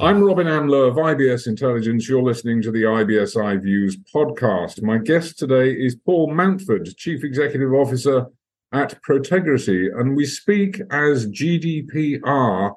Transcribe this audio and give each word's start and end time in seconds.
I'm 0.00 0.22
Robin 0.22 0.46
Amlôt 0.46 0.90
of 0.90 0.94
IBS 0.94 1.48
Intelligence. 1.48 2.08
You're 2.08 2.22
listening 2.22 2.62
to 2.62 2.70
the 2.70 2.84
IBS 2.84 3.34
iViews 3.34 3.94
podcast. 4.14 4.80
My 4.80 4.96
guest 4.96 5.40
today 5.40 5.72
is 5.72 5.96
Paul 5.96 6.32
Mountford, 6.32 6.96
Chief 6.96 7.24
Executive 7.24 7.74
Officer 7.74 8.26
at 8.70 9.02
Protegrity, 9.02 9.88
and 9.98 10.14
we 10.14 10.24
speak 10.24 10.80
as 10.92 11.26
GDPR 11.26 12.74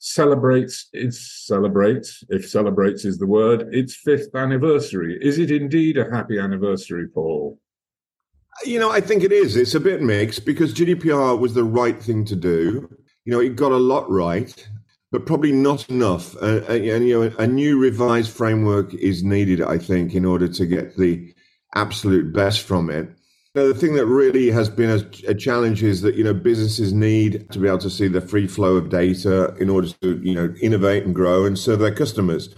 celebrates 0.00 0.88
its 0.92 1.44
celebrates, 1.46 2.24
if 2.30 2.48
celebrates 2.50 3.04
is 3.04 3.18
the 3.18 3.28
word, 3.28 3.72
its 3.72 3.94
fifth 3.94 4.34
anniversary. 4.34 5.20
Is 5.22 5.38
it 5.38 5.52
indeed 5.52 5.96
a 5.96 6.10
happy 6.10 6.40
anniversary, 6.40 7.06
Paul? 7.06 7.60
You 8.64 8.80
know, 8.80 8.90
I 8.90 9.00
think 9.00 9.22
it 9.22 9.30
is. 9.30 9.54
It's 9.54 9.76
a 9.76 9.80
bit 9.80 10.02
mixed 10.02 10.44
because 10.44 10.74
GDPR 10.74 11.38
was 11.38 11.54
the 11.54 11.62
right 11.62 12.02
thing 12.02 12.24
to 12.24 12.34
do. 12.34 12.90
You 13.24 13.32
know, 13.32 13.40
it 13.40 13.54
got 13.54 13.70
a 13.70 13.76
lot 13.76 14.10
right 14.10 14.68
but 15.16 15.24
probably 15.24 15.50
not 15.50 15.88
enough. 15.88 16.36
Uh, 16.42 16.60
uh, 16.68 16.72
and 16.72 17.08
you 17.08 17.18
know, 17.18 17.34
a 17.38 17.46
new 17.46 17.78
revised 17.78 18.30
framework 18.30 18.92
is 18.92 19.24
needed, 19.24 19.62
I 19.62 19.78
think, 19.78 20.14
in 20.14 20.26
order 20.26 20.46
to 20.46 20.66
get 20.66 20.98
the 20.98 21.32
absolute 21.74 22.34
best 22.34 22.60
from 22.60 22.90
it. 22.90 23.08
Now, 23.54 23.66
the 23.66 23.72
thing 23.72 23.94
that 23.94 24.04
really 24.04 24.50
has 24.50 24.68
been 24.68 24.90
a, 24.90 25.30
a, 25.30 25.34
challenge 25.34 25.82
is 25.82 26.02
that 26.02 26.16
you 26.16 26.24
know 26.24 26.34
businesses 26.34 26.92
need 26.92 27.50
to 27.50 27.58
be 27.58 27.66
able 27.66 27.78
to 27.78 27.88
see 27.88 28.08
the 28.08 28.20
free 28.20 28.46
flow 28.46 28.76
of 28.76 28.90
data 28.90 29.54
in 29.58 29.70
order 29.70 29.88
to 30.02 30.20
you 30.22 30.34
know 30.34 30.54
innovate 30.60 31.04
and 31.06 31.14
grow 31.14 31.46
and 31.46 31.58
serve 31.58 31.78
their 31.78 31.94
customers. 31.94 32.54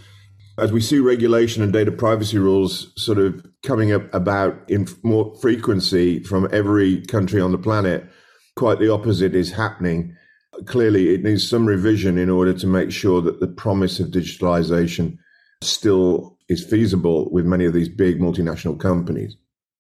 As 0.59 0.73
we 0.73 0.81
see 0.81 0.99
regulation 0.99 1.63
and 1.63 1.73
data 1.73 1.93
privacy 1.93 2.39
rules 2.39 2.93
sort 3.01 3.19
of 3.19 3.47
coming 3.63 3.93
up 3.93 4.13
about 4.13 4.69
in 4.69 4.89
more 5.05 5.33
frequency 5.41 6.25
from 6.25 6.49
every 6.51 7.03
country 7.03 7.41
on 7.41 7.53
the 7.53 7.59
planet, 7.59 8.05
quite 8.57 8.81
the 8.81 8.93
opposite 8.93 9.37
is 9.37 9.53
happening 9.53 10.17
clearly 10.67 11.15
it 11.15 11.23
needs 11.23 11.49
some 11.49 11.67
revision 11.67 12.19
in 12.19 12.31
order 12.31 12.53
to 12.55 12.67
make 12.67 12.91
sure 12.91 13.21
that 13.23 13.41
the 13.41 13.49
promise 13.49 14.01
of 14.01 14.09
digitalization 14.09 15.19
still 15.63 16.37
is 16.49 16.65
feasible 16.65 17.31
with 17.31 17.45
many 17.45 17.65
of 17.65 17.73
these 17.73 17.89
big 17.89 18.21
multinational 18.21 18.79
companies. 18.79 19.37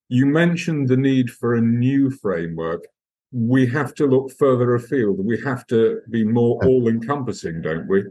You 0.08 0.26
mentioned 0.26 0.88
the 0.88 0.96
need 0.96 1.30
for 1.30 1.54
a 1.54 1.60
new 1.60 2.10
framework. 2.10 2.84
We 3.30 3.66
have 3.66 3.94
to 3.94 4.06
look 4.06 4.32
further 4.32 4.74
afield. 4.74 5.24
We 5.24 5.40
have 5.42 5.66
to 5.68 6.00
be 6.10 6.24
more 6.24 6.64
all 6.64 6.88
encompassing, 6.88 7.62
don't 7.62 7.88
we? 7.88 8.04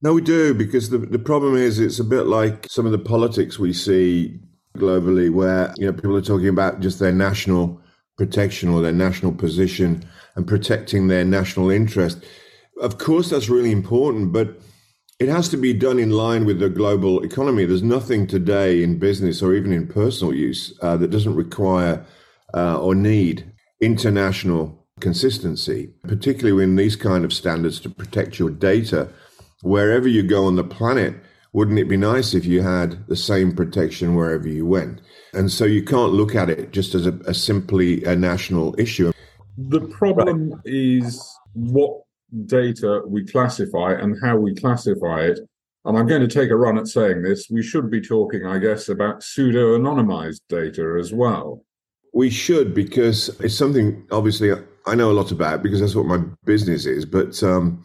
No, 0.00 0.14
we 0.14 0.20
do, 0.20 0.54
because 0.54 0.90
the, 0.90 0.98
the 0.98 1.18
problem 1.18 1.56
is 1.56 1.80
it's 1.80 1.98
a 1.98 2.04
bit 2.04 2.26
like 2.26 2.66
some 2.68 2.86
of 2.86 2.92
the 2.92 2.98
politics 2.98 3.58
we 3.58 3.72
see 3.72 4.38
globally 4.76 5.30
where 5.30 5.74
you 5.76 5.86
know 5.86 5.92
people 5.92 6.16
are 6.16 6.22
talking 6.22 6.48
about 6.48 6.78
just 6.78 7.00
their 7.00 7.12
national 7.12 7.80
protection 8.16 8.68
or 8.68 8.80
their 8.80 8.92
national 8.92 9.32
position 9.32 10.04
and 10.38 10.46
protecting 10.46 11.08
their 11.08 11.24
national 11.24 11.68
interest. 11.68 12.24
Of 12.80 12.96
course, 12.96 13.28
that's 13.28 13.48
really 13.48 13.72
important, 13.72 14.32
but 14.32 14.60
it 15.18 15.28
has 15.28 15.48
to 15.48 15.56
be 15.56 15.72
done 15.74 15.98
in 15.98 16.10
line 16.10 16.44
with 16.44 16.60
the 16.60 16.68
global 16.68 17.24
economy. 17.24 17.64
There's 17.64 17.82
nothing 17.82 18.28
today 18.28 18.84
in 18.84 19.00
business 19.00 19.42
or 19.42 19.52
even 19.52 19.72
in 19.72 19.88
personal 19.88 20.32
use 20.32 20.78
uh, 20.80 20.96
that 20.98 21.10
doesn't 21.10 21.34
require 21.34 22.06
uh, 22.54 22.78
or 22.78 22.94
need 22.94 23.50
international 23.80 24.86
consistency, 25.00 25.92
particularly 26.04 26.62
in 26.62 26.76
these 26.76 26.94
kind 26.94 27.24
of 27.24 27.32
standards 27.32 27.80
to 27.80 27.90
protect 27.90 28.38
your 28.38 28.50
data 28.50 29.08
wherever 29.62 30.06
you 30.06 30.22
go 30.22 30.44
on 30.44 30.54
the 30.54 30.62
planet. 30.62 31.16
Wouldn't 31.52 31.80
it 31.80 31.88
be 31.88 31.96
nice 31.96 32.32
if 32.32 32.44
you 32.44 32.62
had 32.62 33.08
the 33.08 33.16
same 33.16 33.56
protection 33.56 34.14
wherever 34.14 34.46
you 34.46 34.66
went? 34.66 35.00
And 35.34 35.50
so 35.50 35.64
you 35.64 35.82
can't 35.82 36.12
look 36.12 36.36
at 36.36 36.48
it 36.48 36.70
just 36.70 36.94
as 36.94 37.06
a, 37.06 37.14
a 37.26 37.34
simply 37.34 38.04
a 38.04 38.14
national 38.14 38.78
issue. 38.78 39.12
The 39.58 39.80
problem 39.88 40.50
right. 40.50 40.60
is 40.64 41.36
what 41.52 42.02
data 42.46 43.02
we 43.06 43.26
classify 43.26 43.92
and 43.92 44.16
how 44.22 44.36
we 44.36 44.54
classify 44.54 45.22
it. 45.22 45.40
And 45.84 45.98
I'm 45.98 46.06
going 46.06 46.20
to 46.20 46.28
take 46.28 46.50
a 46.50 46.56
run 46.56 46.78
at 46.78 46.86
saying 46.86 47.22
this. 47.22 47.48
We 47.50 47.62
should 47.64 47.90
be 47.90 48.00
talking, 48.00 48.46
I 48.46 48.58
guess, 48.58 48.88
about 48.88 49.24
pseudo 49.24 49.76
anonymized 49.76 50.42
data 50.48 50.96
as 51.00 51.12
well. 51.12 51.64
We 52.14 52.30
should, 52.30 52.72
because 52.72 53.30
it's 53.40 53.56
something 53.56 54.06
obviously 54.12 54.52
I 54.86 54.94
know 54.94 55.10
a 55.10 55.12
lot 55.12 55.32
about 55.32 55.62
because 55.62 55.80
that's 55.80 55.94
what 55.96 56.06
my 56.06 56.18
business 56.44 56.86
is. 56.86 57.04
But, 57.04 57.42
um, 57.42 57.82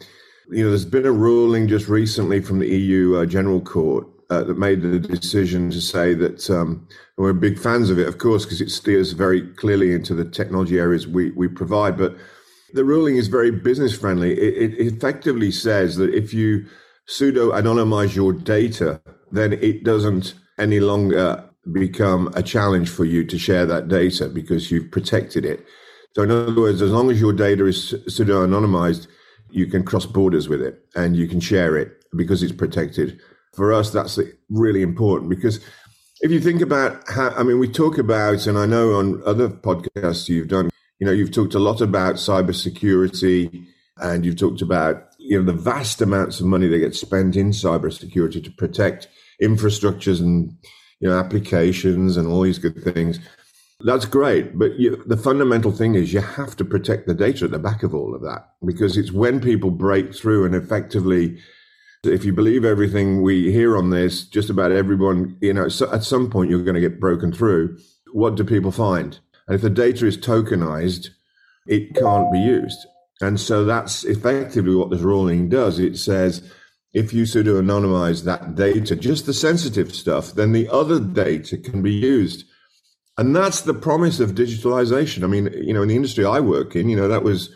you 0.50 0.62
know, 0.62 0.70
there's 0.70 0.84
been 0.84 1.06
a 1.06 1.12
ruling 1.12 1.66
just 1.66 1.88
recently 1.88 2.40
from 2.40 2.60
the 2.60 2.68
EU 2.68 3.16
uh, 3.16 3.26
General 3.26 3.60
Court 3.60 4.06
uh, 4.30 4.44
that 4.44 4.58
made 4.58 4.82
the 4.82 4.98
decision 4.98 5.70
to 5.70 5.80
say 5.80 6.14
that 6.14 6.48
um, 6.50 6.86
we're 7.16 7.32
big 7.32 7.58
fans 7.58 7.90
of 7.90 7.98
it, 7.98 8.08
of 8.08 8.18
course, 8.18 8.44
because 8.44 8.60
it 8.60 8.70
steers 8.70 9.12
very 9.12 9.42
clearly 9.54 9.92
into 9.92 10.14
the 10.14 10.24
technology 10.24 10.78
areas 10.78 11.06
we, 11.06 11.30
we 11.32 11.48
provide. 11.48 11.96
But 11.96 12.16
the 12.72 12.84
ruling 12.84 13.16
is 13.16 13.28
very 13.28 13.50
business 13.50 13.96
friendly. 13.96 14.32
It, 14.32 14.74
it 14.74 14.94
effectively 14.94 15.50
says 15.50 15.96
that 15.96 16.14
if 16.14 16.34
you 16.34 16.66
pseudo 17.06 17.52
anonymize 17.52 18.14
your 18.14 18.32
data, 18.32 19.00
then 19.30 19.52
it 19.52 19.84
doesn't 19.84 20.34
any 20.58 20.80
longer 20.80 21.44
become 21.72 22.32
a 22.34 22.42
challenge 22.42 22.88
for 22.88 23.04
you 23.04 23.24
to 23.24 23.38
share 23.38 23.66
that 23.66 23.88
data 23.88 24.28
because 24.28 24.70
you've 24.70 24.90
protected 24.90 25.44
it. 25.44 25.64
So, 26.14 26.22
in 26.22 26.30
other 26.30 26.54
words, 26.54 26.82
as 26.82 26.92
long 26.92 27.10
as 27.10 27.20
your 27.20 27.32
data 27.32 27.66
is 27.66 27.94
pseudo 28.06 28.46
anonymized, 28.46 29.08
you 29.50 29.66
can 29.66 29.84
cross 29.84 30.06
borders 30.06 30.48
with 30.48 30.62
it 30.62 30.84
and 30.94 31.16
you 31.16 31.28
can 31.28 31.40
share 31.40 31.76
it 31.76 32.04
because 32.14 32.42
it's 32.42 32.52
protected 32.52 33.20
for 33.54 33.72
us, 33.72 33.90
that's 33.90 34.18
really 34.48 34.82
important 34.82 35.30
because 35.30 35.60
if 36.20 36.30
you 36.30 36.40
think 36.40 36.60
about 36.60 37.02
how, 37.08 37.30
I 37.30 37.42
mean, 37.42 37.58
we 37.58 37.68
talk 37.68 37.98
about, 37.98 38.46
and 38.46 38.58
I 38.58 38.66
know 38.66 38.94
on 38.94 39.22
other 39.26 39.48
podcasts 39.48 40.28
you've 40.28 40.48
done, 40.48 40.70
you 40.98 41.06
know, 41.06 41.12
you've 41.12 41.32
talked 41.32 41.54
a 41.54 41.58
lot 41.58 41.80
about 41.80 42.14
cybersecurity 42.14 43.66
and 43.98 44.24
you've 44.24 44.38
talked 44.38 44.62
about, 44.62 45.08
you 45.18 45.38
know, 45.38 45.44
the 45.44 45.58
vast 45.58 46.00
amounts 46.00 46.40
of 46.40 46.46
money 46.46 46.68
that 46.68 46.78
get 46.78 46.94
spent 46.94 47.36
in 47.36 47.50
cybersecurity 47.50 48.42
to 48.42 48.50
protect 48.52 49.08
infrastructures 49.42 50.20
and, 50.20 50.56
you 51.00 51.08
know, 51.08 51.18
applications 51.18 52.16
and 52.16 52.28
all 52.28 52.42
these 52.42 52.58
good 52.58 52.82
things. 52.82 53.18
That's 53.80 54.06
great. 54.06 54.58
But 54.58 54.78
you, 54.78 55.02
the 55.06 55.16
fundamental 55.16 55.72
thing 55.72 55.94
is 55.94 56.12
you 56.12 56.20
have 56.20 56.56
to 56.56 56.64
protect 56.64 57.06
the 57.06 57.14
data 57.14 57.44
at 57.44 57.50
the 57.50 57.58
back 57.58 57.82
of 57.82 57.94
all 57.94 58.14
of 58.14 58.22
that 58.22 58.48
because 58.64 58.96
it's 58.96 59.12
when 59.12 59.40
people 59.40 59.70
break 59.70 60.14
through 60.14 60.46
and 60.46 60.54
effectively 60.54 61.38
if 62.06 62.24
you 62.24 62.32
believe 62.32 62.64
everything 62.64 63.22
we 63.22 63.52
hear 63.52 63.76
on 63.76 63.90
this, 63.90 64.24
just 64.24 64.50
about 64.50 64.72
everyone, 64.72 65.36
you 65.40 65.52
know, 65.52 65.68
so 65.68 65.90
at 65.92 66.04
some 66.04 66.30
point 66.30 66.50
you're 66.50 66.62
going 66.62 66.74
to 66.74 66.80
get 66.80 67.00
broken 67.00 67.32
through. 67.32 67.78
What 68.12 68.36
do 68.36 68.44
people 68.44 68.72
find? 68.72 69.18
And 69.46 69.54
if 69.54 69.62
the 69.62 69.70
data 69.70 70.06
is 70.06 70.16
tokenized, 70.16 71.08
it 71.66 71.94
can't 71.94 72.32
be 72.32 72.38
used. 72.38 72.78
And 73.20 73.38
so 73.40 73.64
that's 73.64 74.04
effectively 74.04 74.74
what 74.74 74.90
this 74.90 75.00
ruling 75.00 75.48
does. 75.48 75.78
It 75.78 75.96
says 75.98 76.42
if 76.92 77.12
you 77.12 77.26
pseudo 77.26 77.60
anonymize 77.60 78.24
that 78.24 78.54
data, 78.54 78.94
just 78.94 79.26
the 79.26 79.34
sensitive 79.34 79.94
stuff, 79.94 80.32
then 80.32 80.52
the 80.52 80.68
other 80.68 81.00
data 81.00 81.58
can 81.58 81.82
be 81.82 81.92
used. 81.92 82.44
And 83.18 83.34
that's 83.34 83.62
the 83.62 83.74
promise 83.74 84.20
of 84.20 84.32
digitalization. 84.32 85.24
I 85.24 85.26
mean, 85.26 85.52
you 85.52 85.72
know, 85.72 85.82
in 85.82 85.88
the 85.88 85.96
industry 85.96 86.24
I 86.24 86.40
work 86.40 86.74
in, 86.76 86.88
you 86.88 86.96
know, 86.96 87.08
that 87.08 87.22
was 87.24 87.54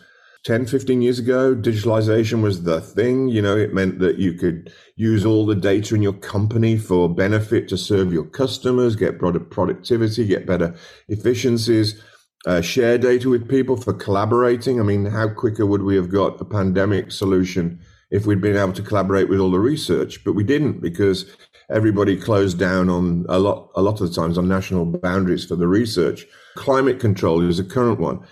10, 0.48 0.64
15 0.64 1.02
years 1.02 1.18
ago, 1.18 1.54
digitalization 1.54 2.40
was 2.40 2.62
the 2.62 2.80
thing. 2.80 3.28
You 3.28 3.42
know, 3.42 3.54
it 3.54 3.74
meant 3.74 3.98
that 3.98 4.16
you 4.16 4.32
could 4.32 4.72
use 4.96 5.26
all 5.26 5.44
the 5.44 5.54
data 5.54 5.94
in 5.94 6.00
your 6.00 6.14
company 6.14 6.78
for 6.78 7.06
benefit 7.06 7.68
to 7.68 7.76
serve 7.76 8.14
your 8.14 8.24
customers, 8.24 8.96
get 8.96 9.20
better 9.20 9.40
productivity, 9.40 10.26
get 10.26 10.46
better 10.46 10.74
efficiencies, 11.08 12.02
uh, 12.46 12.62
share 12.62 12.96
data 12.96 13.28
with 13.28 13.46
people 13.46 13.76
for 13.76 13.92
collaborating. 13.92 14.80
I 14.80 14.84
mean, 14.84 15.04
how 15.04 15.28
quicker 15.28 15.66
would 15.66 15.82
we 15.82 15.96
have 15.96 16.08
got 16.08 16.40
a 16.40 16.46
pandemic 16.46 17.12
solution 17.12 17.78
if 18.10 18.24
we'd 18.24 18.40
been 18.40 18.56
able 18.56 18.72
to 18.72 18.82
collaborate 18.82 19.28
with 19.28 19.40
all 19.40 19.50
the 19.50 19.60
research? 19.60 20.24
But 20.24 20.32
we 20.32 20.44
didn't 20.44 20.80
because 20.80 21.30
everybody 21.70 22.16
closed 22.16 22.58
down 22.58 22.88
on 22.88 23.26
a 23.28 23.38
lot, 23.38 23.68
a 23.74 23.82
lot 23.82 24.00
of 24.00 24.08
the 24.08 24.14
times 24.14 24.38
on 24.38 24.48
national 24.48 24.86
boundaries 24.86 25.44
for 25.44 25.56
the 25.56 25.68
research. 25.68 26.24
Climate 26.56 27.00
control 27.00 27.46
is 27.46 27.58
a 27.58 27.64
current 27.64 28.00
one 28.00 28.26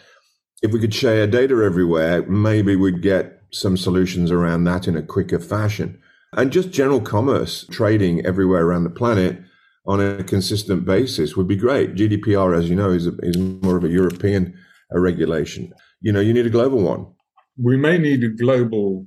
if 0.63 0.73
we 0.73 0.81
could 0.81 0.95
share 0.95 1.27
data 1.27 1.63
everywhere, 1.63 2.23
maybe 2.27 2.77
we'd 2.77 3.03
get 3.03 3.43
some 3.53 3.77
solutions 3.77 4.31
around 4.31 4.65
that 4.65 4.89
in 4.89 4.97
a 4.97 5.03
quicker 5.03 5.39
fashion. 5.39 6.01
And 6.33 6.53
just 6.53 6.71
general 6.71 7.01
commerce 7.01 7.67
trading 7.71 8.25
everywhere 8.27 8.65
around 8.65 8.85
the 8.85 8.91
planet 8.91 9.41
on 9.87 10.01
a 10.01 10.25
consistent 10.25 10.85
basis 10.85 11.37
would 11.37 11.47
be 11.47 11.57
great. 11.57 11.95
GDPR, 11.95 12.57
as 12.59 12.69
you 12.69 12.77
know, 12.77 12.91
is, 12.91 13.07
a, 13.07 13.13
is 13.23 13.37
more 13.37 13.77
of 13.77 13.85
a 13.85 13.89
European 13.89 14.55
a 14.93 14.97
uh, 14.97 15.01
regulation. 15.01 15.73
You 16.01 16.13
know, 16.13 16.21
you 16.21 16.33
need 16.33 16.47
a 16.47 16.51
global 16.51 16.83
one. 16.83 17.07
We 17.57 17.77
may 17.77 17.99
need 17.99 18.23
a 18.25 18.29
global 18.29 19.07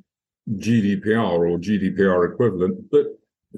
GDPR 0.49 1.39
or 1.39 1.57
GDPR 1.57 2.33
equivalent, 2.33 2.89
but 2.91 3.05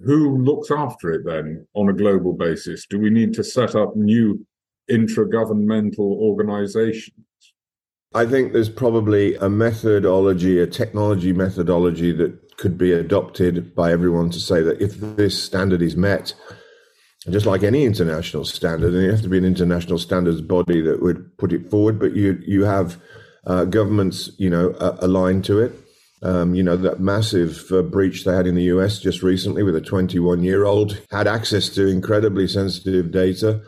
who 0.06 0.38
looks 0.44 0.72
after 0.72 1.12
it 1.12 1.26
then 1.26 1.66
on 1.74 1.90
a 1.90 1.94
global 1.94 2.34
basis? 2.34 2.86
Do 2.88 3.00
we 3.00 3.10
need 3.10 3.34
to 3.36 3.44
set 3.44 3.76
up 3.76 3.96
new 3.96 4.46
intragovernmental 4.90 6.00
organizations? 6.00 7.16
I 8.14 8.26
think 8.26 8.52
there's 8.52 8.70
probably 8.70 9.36
a 9.36 9.50
methodology, 9.50 10.60
a 10.60 10.68
technology 10.68 11.32
methodology 11.32 12.12
that 12.12 12.58
could 12.58 12.78
be 12.78 12.92
adopted 12.92 13.74
by 13.74 13.92
everyone 13.92 14.30
to 14.32 14.40
say 14.40 14.62
that 14.62 14.82
if 14.82 15.00
this 15.00 15.42
standard 15.42 15.82
is 15.82 15.96
met, 15.96 16.34
just 17.30 17.46
like 17.46 17.64
any 17.64 17.86
international 17.86 18.44
standard, 18.44 18.94
and 18.94 19.04
you 19.04 19.12
have 19.12 19.22
to 19.22 19.30
be 19.30 19.38
an 19.38 19.46
international 19.46 19.98
standards 19.98 20.42
body 20.42 20.82
that 20.82 21.02
would 21.02 21.38
put 21.38 21.54
it 21.54 21.70
forward, 21.70 22.00
but 22.00 22.14
you 22.14 22.42
you 22.46 22.66
have 22.66 23.00
uh, 23.48 23.64
governments, 23.64 24.30
you 24.38 24.50
know, 24.50 24.72
uh, 24.72 24.98
aligned 25.00 25.46
to 25.46 25.60
it. 25.60 25.74
Um, 26.24 26.54
you 26.54 26.62
know, 26.62 26.76
that 26.78 27.00
massive 27.00 27.72
uh, 27.72 27.82
breach 27.82 28.26
they 28.26 28.36
had 28.36 28.46
in 28.46 28.56
the 28.56 28.70
US 28.76 29.00
just 29.00 29.24
recently 29.24 29.64
with 29.64 29.76
a 29.76 29.82
21 29.82 30.44
year 30.44 30.66
old 30.66 31.02
had 31.10 31.28
access 31.28 31.70
to 31.70 31.88
incredibly 31.88 32.48
sensitive 32.48 33.12
data. 33.12 33.62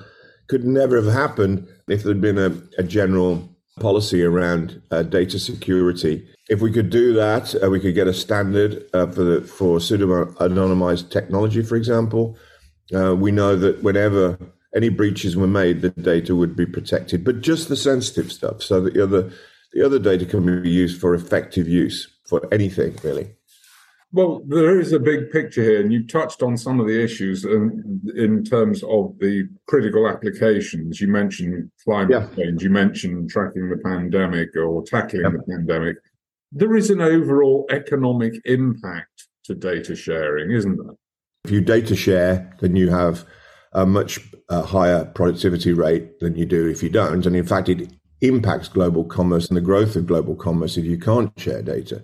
Could 0.48 0.66
never 0.66 1.02
have 1.02 1.12
happened 1.12 1.68
if 1.88 2.04
there'd 2.04 2.22
been 2.22 2.38
a, 2.38 2.62
a 2.78 2.84
general 2.84 3.53
policy 3.80 4.24
around 4.24 4.82
uh, 4.92 5.04
data 5.04 5.40
security. 5.40 6.28
If 6.50 6.62
we 6.62 6.72
could 6.72 6.90
do 6.90 7.14
that, 7.14 7.56
uh, 7.64 7.70
we 7.70 7.80
could 7.80 7.96
get 7.96 8.08
a 8.08 8.14
standard 8.14 8.84
uh, 8.94 9.08
for 9.08 9.24
the, 9.24 9.42
for 9.42 9.80
pseudo 9.80 10.26
anonymized 10.34 11.10
technology, 11.10 11.64
for 11.64 11.76
example. 11.76 12.38
Uh, 12.94 13.16
we 13.16 13.32
know 13.32 13.56
that 13.56 13.82
whenever 13.82 14.38
any 14.76 14.90
breaches 14.90 15.36
were 15.36 15.48
made, 15.48 15.82
the 15.82 15.90
data 15.90 16.36
would 16.36 16.56
be 16.56 16.66
protected, 16.66 17.24
but 17.24 17.42
just 17.42 17.70
the 17.70 17.76
sensitive 17.76 18.32
stuff, 18.32 18.62
so 18.62 18.82
that 18.82 18.94
the 18.94 19.04
other 19.04 19.32
the 19.74 19.84
other 19.84 19.98
data 19.98 20.26
can 20.26 20.62
be 20.62 20.70
used 20.70 21.00
for 21.00 21.16
effective 21.16 21.68
use 21.68 22.08
for 22.26 22.48
anything 22.54 22.96
really. 23.04 23.36
Well, 24.16 24.44
there 24.48 24.80
is 24.80 24.94
a 24.94 25.00
big 25.00 25.32
picture 25.32 25.64
here, 25.64 25.82
and 25.82 25.92
you 25.92 26.06
touched 26.06 26.44
on 26.44 26.56
some 26.56 26.80
of 26.80 26.86
the 26.86 27.04
issues 27.04 27.46
in, 27.46 28.00
in 28.16 28.44
terms 28.44 28.84
of 28.84 29.18
the 29.18 29.50
critical 29.66 30.08
applications. 30.08 31.02
You 31.02 31.08
mentioned 31.08 31.72
climate 31.84 32.12
yeah. 32.12 32.36
change, 32.36 32.62
you 32.62 32.70
mentioned 32.70 33.32
tracking 33.32 33.72
the 33.72 33.78
pandemic 33.78 34.56
or 34.56 34.84
tackling 34.84 35.24
yeah. 35.24 35.32
the 35.32 35.44
pandemic. 35.52 35.98
There 36.52 36.76
is 36.76 36.92
an 36.92 37.02
overall 37.02 37.66
economic 37.72 38.36
impact 38.46 39.30
to 39.46 39.56
data 39.56 39.96
sharing, 39.96 40.52
isn't 40.52 40.78
there? 40.78 40.96
If 41.46 41.50
you 41.50 41.62
data 41.62 41.96
share, 41.96 42.56
then 42.62 42.76
you 42.76 42.92
have 42.92 43.26
a 43.72 43.88
much 43.88 44.20
uh, 44.48 44.62
higher 44.62 45.06
productivity 45.06 45.74
rate 45.74 46.20
than 46.20 46.36
you 46.36 46.46
do 46.46 46.70
if 46.70 46.84
you 46.84 46.90
don't. 46.90 47.26
And 47.26 47.36
in 47.36 47.48
fact, 47.48 47.68
it 47.68 47.92
impacts 48.22 48.68
global 48.68 49.06
commerce 49.06 49.48
and 49.48 49.58
the 49.58 49.62
growth 49.62 49.96
of 49.96 50.06
global 50.06 50.36
commerce 50.36 50.78
if 50.78 50.86
you 50.86 51.00
can't 51.00 51.38
share 51.40 51.64
data. 51.64 52.04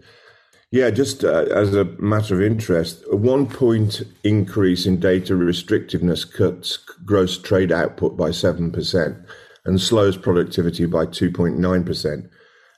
Yeah, 0.72 0.92
just 0.92 1.24
uh, 1.24 1.46
as 1.52 1.74
a 1.74 1.86
matter 1.98 2.36
of 2.36 2.42
interest, 2.44 3.04
a 3.12 3.16
one 3.16 3.48
point 3.48 4.04
increase 4.24 4.86
in 4.86 5.00
data 5.00 5.34
restrictiveness 5.34 6.32
cuts 6.32 6.78
gross 7.06 7.40
trade 7.40 7.72
output 7.72 8.16
by 8.16 8.30
7% 8.30 9.26
and 9.66 9.82
slows 9.82 10.16
productivity 10.16 10.86
by 10.86 11.08
2.9%. 11.08 12.30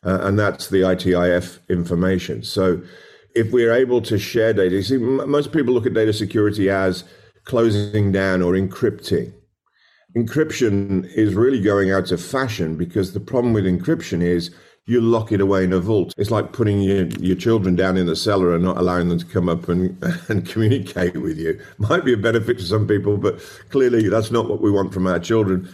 Uh, 0.04 0.20
and 0.22 0.40
that's 0.40 0.70
the 0.70 0.82
ITIF 0.82 1.60
information. 1.70 2.44
So 2.44 2.82
if 3.36 3.52
we're 3.52 3.74
able 3.74 4.02
to 4.04 4.18
share 4.18 4.54
data, 4.54 4.76
you 4.76 4.84
see, 4.84 4.96
m- 4.96 5.30
most 5.30 5.52
people 5.52 5.74
look 5.74 5.86
at 5.86 5.94
data 5.94 6.14
security 6.14 6.70
as 6.70 7.04
closing 7.44 8.12
down 8.12 8.42
or 8.42 8.54
encrypting 8.54 9.34
encryption 10.16 11.06
is 11.16 11.36
really 11.36 11.62
going 11.62 11.92
out 11.92 12.12
of 12.12 12.24
fashion 12.24 12.76
because 12.76 13.14
the 13.14 13.20
problem 13.20 13.54
with 13.54 13.66
encryption 13.66 14.22
is 14.22 14.54
you 14.86 15.00
lock 15.00 15.32
it 15.32 15.42
away 15.42 15.64
in 15.64 15.74
a 15.74 15.80
vault. 15.80 16.14
It's 16.18 16.32
like 16.32 16.54
putting 16.54 16.82
your, 16.82 17.06
your 17.20 17.36
children 17.36 17.76
down 17.76 17.98
in 17.98 18.08
the 18.08 18.16
cellar 18.16 18.56
and 18.56 18.64
not 18.64 18.78
allowing 18.78 19.10
them 19.10 19.20
to 19.20 19.26
come 19.26 19.48
up 19.48 19.70
and, 19.70 19.96
and 20.30 20.48
communicate 20.48 21.22
with 21.22 21.38
you. 21.38 21.60
Might 21.78 22.04
be 22.04 22.14
a 22.14 22.18
benefit 22.18 22.58
to 22.58 22.64
some 22.64 22.88
people, 22.88 23.18
but 23.18 23.40
clearly 23.70 24.10
that's 24.10 24.32
not 24.32 24.50
what 24.50 24.62
we 24.62 24.72
want 24.72 24.94
from 24.94 25.08
our 25.08 25.20
children. 25.20 25.70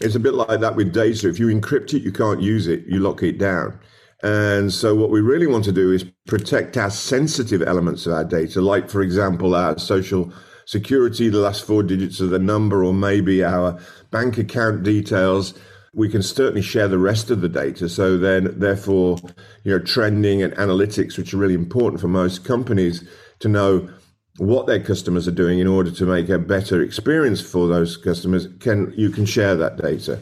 It's 0.00 0.14
a 0.14 0.20
bit 0.20 0.34
like 0.34 0.60
that 0.60 0.76
with 0.76 0.92
data. 0.92 1.28
If 1.28 1.38
you 1.38 1.48
encrypt 1.48 1.94
it, 1.94 2.02
you 2.02 2.12
can't 2.12 2.40
use 2.40 2.66
it, 2.66 2.84
you 2.86 3.00
lock 3.00 3.22
it 3.22 3.38
down. 3.38 3.78
And 4.22 4.72
so, 4.72 4.94
what 4.94 5.10
we 5.10 5.20
really 5.20 5.46
want 5.46 5.64
to 5.64 5.72
do 5.72 5.92
is 5.92 6.04
protect 6.26 6.76
our 6.76 6.90
sensitive 6.90 7.62
elements 7.62 8.06
of 8.06 8.12
our 8.12 8.24
data, 8.24 8.60
like, 8.60 8.90
for 8.90 9.00
example, 9.00 9.54
our 9.54 9.78
social 9.78 10.30
security, 10.66 11.30
the 11.30 11.38
last 11.38 11.64
four 11.64 11.82
digits 11.82 12.20
of 12.20 12.30
the 12.30 12.38
number, 12.38 12.84
or 12.84 12.92
maybe 12.92 13.42
our 13.42 13.80
bank 14.10 14.36
account 14.36 14.82
details. 14.82 15.54
We 15.92 16.08
can 16.08 16.22
certainly 16.22 16.62
share 16.62 16.88
the 16.88 16.98
rest 16.98 17.30
of 17.30 17.40
the 17.40 17.48
data. 17.48 17.88
So 17.88 18.16
then, 18.16 18.58
therefore, 18.58 19.18
you 19.64 19.72
know, 19.72 19.84
trending 19.84 20.42
and 20.42 20.52
analytics, 20.54 21.18
which 21.18 21.34
are 21.34 21.38
really 21.38 21.54
important 21.54 22.00
for 22.00 22.08
most 22.08 22.44
companies 22.44 23.02
to 23.40 23.48
know 23.48 23.88
what 24.36 24.66
their 24.66 24.80
customers 24.80 25.26
are 25.26 25.32
doing 25.32 25.58
in 25.58 25.66
order 25.66 25.90
to 25.90 26.06
make 26.06 26.28
a 26.28 26.38
better 26.38 26.80
experience 26.80 27.40
for 27.40 27.68
those 27.68 27.96
customers, 27.96 28.48
can 28.60 28.92
you 28.96 29.10
can 29.10 29.26
share 29.26 29.56
that 29.56 29.76
data. 29.76 30.18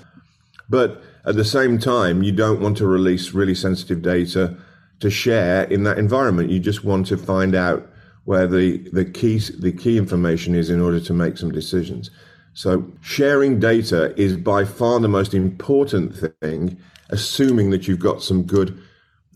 But 0.68 1.02
at 1.24 1.36
the 1.36 1.44
same 1.44 1.78
time, 1.78 2.22
you 2.22 2.32
don't 2.32 2.60
want 2.60 2.76
to 2.78 2.86
release 2.86 3.32
really 3.32 3.54
sensitive 3.54 4.02
data 4.02 4.56
to 5.00 5.10
share 5.10 5.64
in 5.64 5.84
that 5.84 5.98
environment. 5.98 6.50
You 6.50 6.58
just 6.58 6.84
want 6.84 7.06
to 7.08 7.16
find 7.16 7.54
out 7.54 7.88
where 8.24 8.46
the, 8.46 8.78
the 8.92 9.04
key 9.04 9.38
the 9.38 9.72
key 9.72 9.98
information 9.98 10.54
is 10.54 10.70
in 10.70 10.80
order 10.80 11.00
to 11.00 11.12
make 11.12 11.38
some 11.38 11.52
decisions. 11.52 12.10
So 12.58 12.92
sharing 13.02 13.60
data 13.60 14.20
is 14.20 14.36
by 14.36 14.64
far 14.64 14.98
the 14.98 15.06
most 15.06 15.32
important 15.32 16.12
thing, 16.42 16.76
assuming 17.08 17.70
that 17.70 17.86
you've 17.86 18.00
got 18.00 18.20
some 18.20 18.42
good 18.42 18.76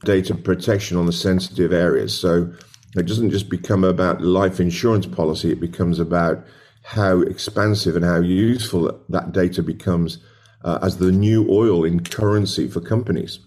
data 0.05 0.35
protection 0.35 0.97
on 0.97 1.07
the 1.07 1.13
sensitive 1.13 1.73
areas. 1.73 2.19
So 2.19 2.53
it 2.97 3.07
doesn't 3.07 3.31
just 3.31 3.49
become 3.49 3.85
about 3.85 4.23
life 4.23 4.59
insurance 4.59 5.07
policy, 5.07 5.53
it 5.53 5.61
becomes 5.61 6.01
about 6.01 6.45
how 6.83 7.21
expansive 7.21 7.95
and 7.95 8.05
how 8.05 8.19
useful 8.19 9.01
that 9.11 9.31
data 9.31 9.63
becomes 9.63 10.19
uh, 10.65 10.81
as 10.83 10.97
the 10.97 11.13
new 11.13 11.49
oil 11.49 11.85
in 11.85 12.03
currency 12.03 12.67
for 12.67 12.81
companies. 12.81 13.39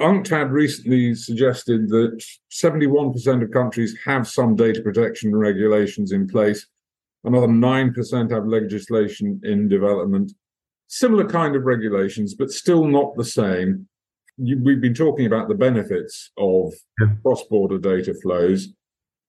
UNCTAD 0.00 0.50
recently 0.50 1.14
suggested 1.14 1.90
that 1.90 2.20
71% 2.52 3.42
of 3.44 3.52
countries 3.52 3.96
have 4.04 4.26
some 4.26 4.56
data 4.56 4.82
protection 4.82 5.36
regulations 5.36 6.10
in 6.10 6.26
place. 6.26 6.66
Another 7.26 7.48
9% 7.48 8.30
have 8.30 8.46
legislation 8.46 9.40
in 9.42 9.68
development. 9.68 10.32
Similar 10.86 11.28
kind 11.28 11.56
of 11.56 11.64
regulations, 11.64 12.34
but 12.34 12.52
still 12.52 12.86
not 12.86 13.16
the 13.16 13.24
same. 13.24 13.88
You, 14.38 14.60
we've 14.62 14.80
been 14.80 14.94
talking 14.94 15.26
about 15.26 15.48
the 15.48 15.54
benefits 15.56 16.30
of 16.38 16.72
cross 17.22 17.42
border 17.50 17.78
data 17.78 18.14
flows. 18.22 18.68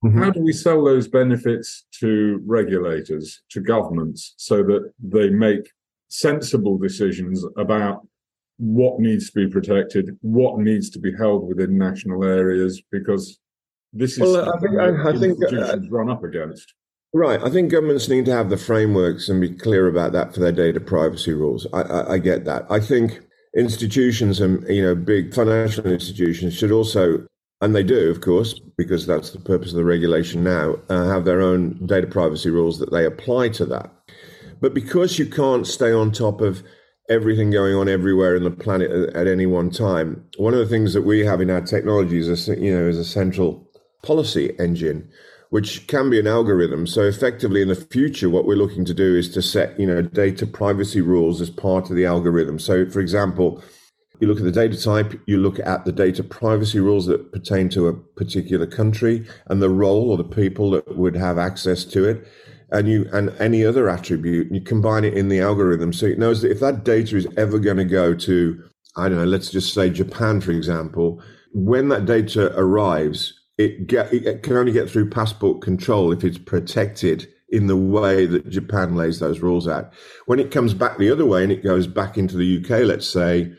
Mm-hmm. 0.05 0.21
How 0.21 0.29
do 0.29 0.41
we 0.41 0.53
sell 0.53 0.83
those 0.83 1.07
benefits 1.07 1.85
to 1.99 2.39
regulators, 2.45 3.41
to 3.49 3.61
governments, 3.61 4.35
so 4.37 4.61
that 4.63 4.91
they 5.03 5.31
make 5.31 5.71
sensible 6.07 6.77
decisions 6.77 7.43
about 7.57 8.07
what 8.57 8.99
needs 8.99 9.31
to 9.31 9.45
be 9.45 9.51
protected, 9.51 10.15
what 10.21 10.59
needs 10.59 10.91
to 10.91 10.99
be 10.99 11.15
held 11.15 11.47
within 11.47 11.79
national 11.79 12.23
areas, 12.23 12.81
because 12.91 13.39
this 13.91 14.13
is 14.13 14.19
well, 14.19 14.53
I 14.53 14.59
think, 14.59 14.79
I, 14.79 15.09
I 15.09 15.17
think 15.17 15.39
uh, 15.51 15.79
run 15.89 16.11
up 16.11 16.23
against. 16.23 16.73
Right. 17.13 17.41
I 17.41 17.49
think 17.49 17.71
governments 17.71 18.09
need 18.09 18.25
to 18.25 18.33
have 18.33 18.49
the 18.49 18.57
frameworks 18.57 19.29
and 19.29 19.41
be 19.41 19.49
clear 19.49 19.87
about 19.87 20.11
that 20.11 20.33
for 20.33 20.39
their 20.39 20.51
data 20.51 20.79
privacy 20.79 21.33
rules. 21.33 21.65
I, 21.73 21.81
I, 21.81 22.13
I 22.13 22.17
get 22.17 22.45
that. 22.45 22.65
I 22.69 22.79
think 22.79 23.21
institutions 23.57 24.39
and 24.39 24.67
you 24.67 24.83
know 24.83 24.93
big 24.93 25.33
financial 25.33 25.85
institutions 25.87 26.53
should 26.53 26.71
also 26.71 27.25
and 27.59 27.75
they 27.75 27.81
do, 27.81 28.11
of 28.11 28.21
course, 28.21 28.59
because 28.77 29.07
that's 29.07 29.31
the 29.31 29.39
purpose 29.39 29.71
of 29.71 29.77
the 29.77 29.83
regulation 29.83 30.43
now, 30.43 30.75
uh, 30.89 31.05
have 31.05 31.25
their 31.25 31.41
own 31.41 31.83
data 31.87 32.05
privacy 32.05 32.51
rules 32.51 32.77
that 32.77 32.91
they 32.91 33.03
apply 33.03 33.49
to 33.49 33.65
that. 33.65 33.91
But 34.61 34.75
because 34.75 35.17
you 35.17 35.25
can't 35.25 35.65
stay 35.65 35.91
on 35.91 36.11
top 36.11 36.39
of 36.39 36.61
everything 37.09 37.51
going 37.51 37.75
on 37.75 37.87
everywhere 37.87 38.35
in 38.35 38.43
the 38.43 38.51
planet 38.51 38.91
at, 39.15 39.27
any 39.27 39.45
one 39.45 39.69
time. 39.69 40.23
One 40.37 40.53
of 40.53 40.59
the 40.59 40.67
things 40.67 40.93
that 40.93 41.03
we 41.03 41.25
have 41.25 41.41
in 41.41 41.49
our 41.49 41.61
technology 41.61 42.19
is 42.19 42.47
you 42.47 42.75
know 42.75 42.87
is 42.87 42.97
a 42.97 43.05
central 43.05 43.69
policy 44.03 44.53
engine, 44.59 45.09
which 45.49 45.87
can 45.87 46.09
be 46.09 46.19
an 46.19 46.27
algorithm. 46.27 46.87
So 46.87 47.01
effectively, 47.01 47.61
in 47.61 47.67
the 47.67 47.75
future, 47.75 48.29
what 48.29 48.45
we're 48.45 48.55
looking 48.55 48.85
to 48.85 48.93
do 48.93 49.15
is 49.15 49.29
to 49.33 49.41
set 49.41 49.79
you 49.79 49.87
know 49.87 50.01
data 50.01 50.45
privacy 50.45 51.01
rules 51.01 51.41
as 51.41 51.49
part 51.49 51.89
of 51.89 51.95
the 51.95 52.05
algorithm. 52.05 52.59
So, 52.59 52.89
for 52.89 52.99
example. 52.99 53.63
You 54.19 54.27
look 54.27 54.39
at 54.39 54.45
the 54.45 54.51
data 54.51 54.81
type, 54.81 55.13
you 55.27 55.37
look 55.37 55.59
at 55.59 55.85
the 55.85 55.91
data 55.91 56.23
privacy 56.23 56.79
rules 56.79 57.05
that 57.05 57.31
pertain 57.31 57.69
to 57.69 57.87
a 57.87 57.93
particular 57.93 58.65
country 58.65 59.27
and 59.45 59.61
the 59.61 59.69
role 59.69 60.09
or 60.09 60.17
the 60.17 60.23
people 60.23 60.71
that 60.71 60.97
would 60.97 61.15
have 61.15 61.37
access 61.37 61.85
to 61.85 62.03
it 62.03 62.27
and 62.71 62.87
you 62.87 63.09
and 63.13 63.29
any 63.39 63.65
other 63.65 63.89
attribute, 63.89 64.51
you 64.51 64.61
combine 64.61 65.05
it 65.05 65.13
in 65.13 65.29
the 65.29 65.39
algorithm, 65.39 65.93
so 65.93 66.05
it 66.05 66.19
knows 66.19 66.41
that 66.41 66.51
if 66.51 66.59
that 66.59 66.83
data 66.83 67.15
is 67.15 67.27
ever 67.37 67.59
going 67.59 67.77
to 67.77 67.85
go 67.85 68.13
to, 68.13 68.63
I 68.95 69.07
don't 69.07 69.17
know, 69.17 69.25
let's 69.25 69.51
just 69.51 69.73
say 69.73 69.89
Japan, 69.89 70.41
for 70.41 70.51
example, 70.51 71.21
when 71.53 71.89
that 71.89 72.05
data 72.05 72.53
arrives, 72.57 73.36
it, 73.57 73.87
get, 73.87 74.13
it 74.13 74.43
can 74.43 74.55
only 74.55 74.71
get 74.71 74.89
through 74.89 75.09
passport 75.09 75.61
control 75.61 76.11
if 76.11 76.23
it's 76.23 76.37
protected 76.37 77.27
in 77.49 77.67
the 77.67 77.77
way 77.77 78.25
that 78.25 78.49
Japan 78.49 78.95
lays 78.95 79.19
those 79.19 79.39
rules 79.39 79.67
out. 79.67 79.93
When 80.25 80.39
it 80.39 80.51
comes 80.51 80.73
back 80.73 80.97
the 80.97 81.11
other 81.11 81.25
way 81.25 81.43
and 81.43 81.51
it 81.51 81.63
goes 81.63 81.87
back 81.87 82.17
into 82.17 82.35
the 82.35 82.57
UK, 82.57 82.85
let's 82.85 83.07
say, 83.07 83.53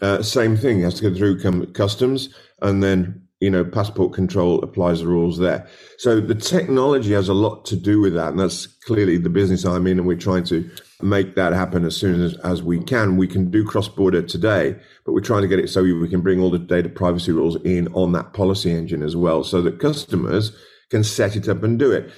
uh, 0.00 0.22
same 0.22 0.56
thing, 0.56 0.80
it 0.80 0.84
has 0.84 0.94
to 1.00 1.10
go 1.10 1.16
through 1.16 1.72
customs 1.72 2.34
and 2.60 2.82
then 2.82 3.22
you 3.42 3.50
know, 3.50 3.64
passport 3.64 4.12
control 4.12 4.62
applies 4.62 5.00
the 5.00 5.06
rules 5.08 5.36
there. 5.36 5.66
So 5.98 6.20
the 6.20 6.34
technology 6.36 7.10
has 7.10 7.28
a 7.28 7.34
lot 7.34 7.64
to 7.66 7.76
do 7.76 8.00
with 8.00 8.14
that. 8.14 8.28
And 8.28 8.38
that's 8.38 8.68
clearly 8.68 9.18
the 9.18 9.30
business 9.30 9.64
I'm 9.64 9.88
in. 9.88 9.98
And 9.98 10.06
we're 10.06 10.16
trying 10.16 10.44
to 10.44 10.70
make 11.02 11.34
that 11.34 11.52
happen 11.52 11.84
as 11.84 11.96
soon 11.96 12.20
as, 12.20 12.36
as 12.38 12.62
we 12.62 12.82
can. 12.82 13.16
We 13.16 13.26
can 13.26 13.50
do 13.50 13.64
cross 13.64 13.88
border 13.88 14.22
today, 14.22 14.76
but 15.04 15.12
we're 15.12 15.20
trying 15.20 15.42
to 15.42 15.48
get 15.48 15.58
it 15.58 15.68
so 15.68 15.82
we 15.82 16.08
can 16.08 16.20
bring 16.20 16.40
all 16.40 16.50
the 16.50 16.58
data 16.58 16.88
privacy 16.88 17.32
rules 17.32 17.56
in 17.62 17.88
on 17.94 18.12
that 18.12 18.32
policy 18.32 18.70
engine 18.70 19.02
as 19.02 19.16
well 19.16 19.44
so 19.44 19.62
that 19.62 19.80
customers 19.80 20.56
can 20.90 21.04
set 21.04 21.36
it 21.36 21.48
up 21.48 21.62
and 21.62 21.78
do 21.78 21.90
it. 21.90 22.10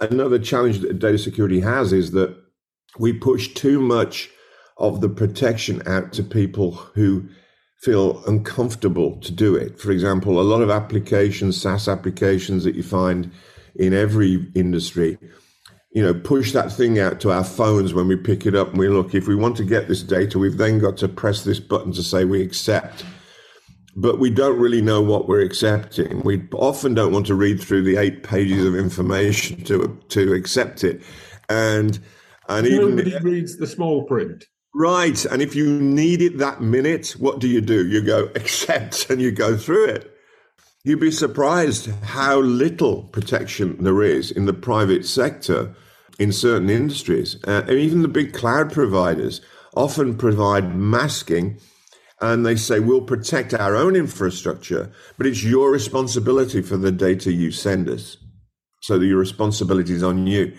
Another 0.00 0.38
challenge 0.38 0.80
that 0.80 0.98
data 0.98 1.18
security 1.18 1.60
has 1.60 1.92
is 1.92 2.12
that 2.12 2.36
we 2.98 3.12
push 3.12 3.52
too 3.54 3.80
much 3.80 4.30
of 4.78 5.00
the 5.00 5.08
protection 5.08 5.82
out 5.86 6.12
to 6.12 6.22
people 6.22 6.72
who 6.94 7.28
feel 7.80 8.22
uncomfortable 8.26 9.18
to 9.20 9.32
do 9.32 9.56
it. 9.56 9.78
For 9.78 9.90
example, 9.90 10.40
a 10.40 10.42
lot 10.42 10.62
of 10.62 10.70
applications, 10.70 11.60
SaaS 11.60 11.88
applications 11.88 12.64
that 12.64 12.76
you 12.76 12.82
find 12.82 13.30
in 13.74 13.92
every 13.92 14.50
industry, 14.54 15.18
you 15.92 16.02
know, 16.02 16.14
push 16.14 16.52
that 16.52 16.72
thing 16.72 16.98
out 16.98 17.20
to 17.20 17.30
our 17.30 17.44
phones 17.44 17.92
when 17.92 18.08
we 18.08 18.16
pick 18.16 18.46
it 18.46 18.54
up 18.54 18.70
and 18.70 18.78
we 18.78 18.88
look, 18.88 19.14
if 19.14 19.28
we 19.28 19.36
want 19.36 19.56
to 19.58 19.64
get 19.64 19.88
this 19.88 20.02
data, 20.02 20.38
we've 20.38 20.56
then 20.56 20.78
got 20.78 20.96
to 20.98 21.08
press 21.08 21.44
this 21.44 21.60
button 21.60 21.92
to 21.92 22.02
say 22.02 22.24
we 22.24 22.40
accept. 22.42 23.04
But 23.94 24.18
we 24.18 24.30
don't 24.30 24.58
really 24.58 24.80
know 24.80 25.02
what 25.02 25.28
we're 25.28 25.42
accepting. 25.42 26.22
We 26.22 26.48
often 26.54 26.94
don't 26.94 27.12
want 27.12 27.26
to 27.26 27.34
read 27.34 27.60
through 27.60 27.82
the 27.82 27.98
eight 27.98 28.22
pages 28.22 28.64
of 28.64 28.74
information 28.74 29.64
to 29.64 30.00
to 30.08 30.32
accept 30.32 30.82
it. 30.82 31.02
And 31.50 31.98
and 32.48 32.66
Nobody 32.70 33.10
even 33.10 33.22
reads 33.22 33.58
the 33.58 33.66
small 33.66 34.04
print. 34.04 34.46
Right. 34.74 35.22
And 35.26 35.42
if 35.42 35.54
you 35.54 35.78
need 35.78 36.22
it 36.22 36.38
that 36.38 36.62
minute, 36.62 37.10
what 37.18 37.38
do 37.38 37.48
you 37.48 37.60
do? 37.60 37.86
You 37.86 38.02
go 38.02 38.30
accept 38.34 39.06
and 39.10 39.20
you 39.20 39.30
go 39.30 39.58
through 39.58 39.86
it. 39.86 40.11
You'd 40.84 40.98
be 40.98 41.12
surprised 41.12 41.90
how 42.02 42.40
little 42.40 43.04
protection 43.04 43.84
there 43.84 44.02
is 44.02 44.32
in 44.32 44.46
the 44.46 44.52
private 44.52 45.06
sector 45.06 45.76
in 46.18 46.32
certain 46.32 46.68
industries. 46.68 47.36
Uh, 47.46 47.62
and 47.68 47.78
even 47.78 48.02
the 48.02 48.08
big 48.08 48.32
cloud 48.32 48.72
providers 48.72 49.40
often 49.76 50.16
provide 50.18 50.74
masking 50.74 51.60
and 52.20 52.44
they 52.44 52.56
say, 52.56 52.80
we'll 52.80 53.02
protect 53.02 53.54
our 53.54 53.76
own 53.76 53.96
infrastructure, 53.96 54.92
but 55.18 55.26
it's 55.26 55.44
your 55.44 55.70
responsibility 55.70 56.62
for 56.62 56.76
the 56.76 56.92
data 56.92 57.32
you 57.32 57.50
send 57.50 57.88
us. 57.88 58.16
So 58.80 58.98
your 59.00 59.18
responsibility 59.18 59.94
is 59.94 60.02
on 60.02 60.26
you. 60.26 60.52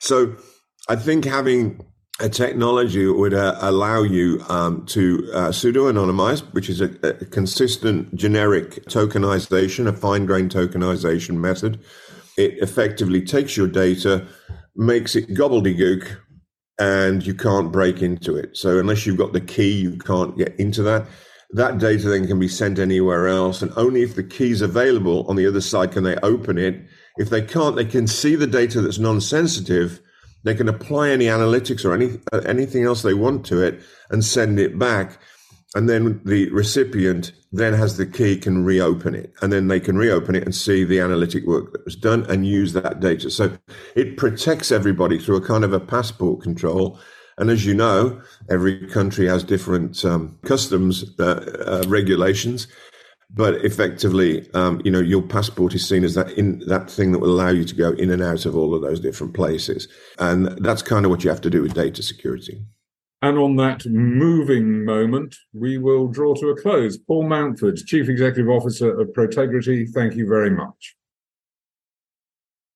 So 0.00 0.36
I 0.88 0.96
think 0.96 1.24
having 1.24 1.84
a 2.20 2.28
technology 2.28 3.06
would 3.06 3.34
uh, 3.34 3.56
allow 3.60 4.02
you 4.02 4.44
um, 4.48 4.84
to 4.86 5.28
uh, 5.34 5.50
pseudo 5.50 5.90
anonymize, 5.90 6.40
which 6.52 6.68
is 6.68 6.80
a, 6.80 6.90
a, 7.02 7.24
consistent 7.26 8.14
generic 8.14 8.84
tokenization, 8.84 9.86
a 9.86 9.92
fine 9.92 10.26
grained 10.26 10.52
tokenization 10.52 11.36
method. 11.36 11.80
It 12.36 12.58
effectively 12.58 13.22
takes 13.22 13.56
your 13.56 13.66
data, 13.66 14.26
makes 14.76 15.16
it 15.16 15.30
gobbledygook, 15.30 16.16
and 16.78 17.26
you 17.26 17.34
can't 17.34 17.72
break 17.72 18.02
into 18.02 18.36
it. 18.36 18.56
So, 18.56 18.78
unless 18.78 19.06
you've 19.06 19.18
got 19.18 19.32
the 19.32 19.40
key, 19.40 19.72
you 19.72 19.96
can't 19.98 20.36
get 20.36 20.54
into 20.58 20.82
that. 20.82 21.06
That 21.54 21.78
data 21.78 22.08
then 22.08 22.26
can 22.26 22.38
be 22.38 22.48
sent 22.48 22.78
anywhere 22.78 23.28
else, 23.28 23.62
and 23.62 23.72
only 23.76 24.02
if 24.02 24.14
the 24.14 24.22
key 24.22 24.50
is 24.50 24.62
available 24.62 25.26
on 25.28 25.36
the 25.36 25.46
other 25.46 25.60
side 25.60 25.92
can 25.92 26.04
they 26.04 26.16
open 26.16 26.58
it. 26.58 26.82
If 27.16 27.30
they 27.30 27.42
can't, 27.42 27.76
they 27.76 27.84
can 27.84 28.06
see 28.06 28.36
the 28.36 28.46
data 28.46 28.80
that's 28.80 28.98
non 28.98 29.20
sensitive 29.20 30.00
they 30.44 30.54
can 30.54 30.68
apply 30.68 31.10
any 31.10 31.26
analytics 31.26 31.84
or 31.84 31.94
any 31.94 32.18
uh, 32.32 32.40
anything 32.46 32.84
else 32.84 33.02
they 33.02 33.14
want 33.14 33.46
to 33.46 33.62
it 33.62 33.80
and 34.10 34.24
send 34.24 34.58
it 34.58 34.78
back. 34.78 35.18
And 35.74 35.88
then 35.88 36.20
the 36.24 36.50
recipient 36.50 37.32
then 37.50 37.72
has 37.72 37.96
the 37.96 38.06
key, 38.06 38.36
can 38.36 38.64
reopen 38.64 39.14
it, 39.14 39.32
and 39.40 39.52
then 39.52 39.68
they 39.68 39.80
can 39.80 39.96
reopen 39.96 40.34
it 40.34 40.44
and 40.44 40.54
see 40.54 40.84
the 40.84 41.00
analytic 41.00 41.46
work 41.46 41.72
that 41.72 41.84
was 41.84 41.96
done 41.96 42.24
and 42.30 42.46
use 42.46 42.72
that 42.74 43.00
data. 43.00 43.30
So 43.30 43.56
it 43.94 44.16
protects 44.16 44.70
everybody 44.70 45.18
through 45.18 45.36
a 45.36 45.46
kind 45.46 45.64
of 45.64 45.72
a 45.72 45.80
passport 45.80 46.42
control. 46.42 46.98
And 47.38 47.50
as 47.50 47.64
you 47.64 47.72
know, 47.72 48.20
every 48.50 48.86
country 48.88 49.26
has 49.26 49.44
different 49.44 50.04
um, 50.04 50.38
customs 50.44 51.18
uh, 51.18 51.82
uh, 51.84 51.88
regulations 51.88 52.66
but 53.34 53.64
effectively, 53.64 54.48
um, 54.54 54.80
you 54.84 54.90
know, 54.90 55.00
your 55.00 55.22
passport 55.22 55.74
is 55.74 55.88
seen 55.88 56.04
as 56.04 56.14
that 56.14 56.30
in 56.32 56.60
that 56.66 56.90
thing 56.90 57.12
that 57.12 57.18
will 57.18 57.30
allow 57.30 57.48
you 57.48 57.64
to 57.64 57.74
go 57.74 57.92
in 57.92 58.10
and 58.10 58.22
out 58.22 58.44
of 58.46 58.56
all 58.56 58.74
of 58.74 58.82
those 58.82 59.00
different 59.00 59.34
places, 59.34 59.88
and 60.18 60.46
that's 60.64 60.82
kind 60.82 61.04
of 61.04 61.10
what 61.10 61.24
you 61.24 61.30
have 61.30 61.40
to 61.40 61.50
do 61.50 61.62
with 61.62 61.74
data 61.74 62.02
security. 62.02 62.62
And 63.22 63.38
on 63.38 63.54
that 63.56 63.86
moving 63.86 64.84
moment, 64.84 65.36
we 65.52 65.78
will 65.78 66.08
draw 66.08 66.34
to 66.34 66.48
a 66.48 66.60
close. 66.60 66.98
Paul 66.98 67.24
Mountford, 67.24 67.78
Chief 67.86 68.08
Executive 68.08 68.48
Officer 68.48 69.00
of 69.00 69.08
Protegrity, 69.10 69.88
thank 69.88 70.16
you 70.16 70.26
very 70.26 70.50
much. 70.50 70.96